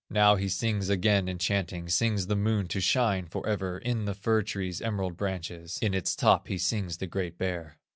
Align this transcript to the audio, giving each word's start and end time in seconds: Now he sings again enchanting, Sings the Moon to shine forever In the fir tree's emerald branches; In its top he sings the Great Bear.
Now 0.09 0.35
he 0.35 0.49
sings 0.49 0.89
again 0.89 1.29
enchanting, 1.29 1.87
Sings 1.87 2.25
the 2.25 2.35
Moon 2.35 2.67
to 2.69 2.81
shine 2.81 3.27
forever 3.27 3.77
In 3.77 4.05
the 4.05 4.15
fir 4.15 4.41
tree's 4.41 4.81
emerald 4.81 5.15
branches; 5.15 5.77
In 5.79 5.93
its 5.93 6.15
top 6.15 6.47
he 6.47 6.57
sings 6.57 6.97
the 6.97 7.05
Great 7.05 7.37
Bear. 7.37 7.77